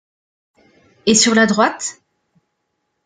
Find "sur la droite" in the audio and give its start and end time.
1.13-2.01